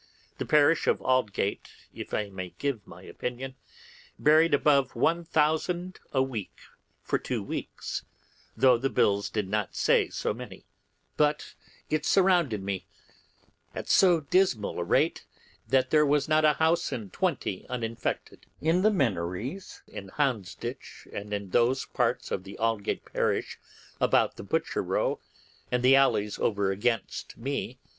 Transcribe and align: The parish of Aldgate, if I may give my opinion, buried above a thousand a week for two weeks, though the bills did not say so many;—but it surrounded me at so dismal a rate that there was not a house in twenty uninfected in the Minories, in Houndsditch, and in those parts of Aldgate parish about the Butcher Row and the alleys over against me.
The 0.39 0.47
parish 0.47 0.87
of 0.87 0.99
Aldgate, 0.99 1.67
if 1.93 2.11
I 2.11 2.31
may 2.31 2.55
give 2.57 2.87
my 2.87 3.03
opinion, 3.03 3.53
buried 4.17 4.51
above 4.55 4.93
a 4.95 5.23
thousand 5.23 5.99
a 6.11 6.23
week 6.23 6.57
for 7.03 7.19
two 7.19 7.43
weeks, 7.43 8.03
though 8.57 8.79
the 8.79 8.89
bills 8.89 9.29
did 9.29 9.47
not 9.47 9.75
say 9.75 10.09
so 10.09 10.33
many;—but 10.33 11.53
it 11.91 12.03
surrounded 12.07 12.63
me 12.63 12.87
at 13.75 13.89
so 13.89 14.21
dismal 14.21 14.79
a 14.79 14.83
rate 14.83 15.23
that 15.67 15.91
there 15.91 16.03
was 16.07 16.27
not 16.27 16.43
a 16.45 16.53
house 16.53 16.91
in 16.91 17.11
twenty 17.11 17.67
uninfected 17.69 18.47
in 18.59 18.81
the 18.81 18.89
Minories, 18.89 19.83
in 19.87 20.09
Houndsditch, 20.09 21.07
and 21.13 21.31
in 21.31 21.51
those 21.51 21.85
parts 21.85 22.31
of 22.31 22.41
Aldgate 22.57 23.05
parish 23.05 23.59
about 23.99 24.35
the 24.35 24.43
Butcher 24.43 24.81
Row 24.81 25.19
and 25.71 25.83
the 25.83 25.95
alleys 25.95 26.39
over 26.39 26.71
against 26.71 27.37
me. 27.37 27.77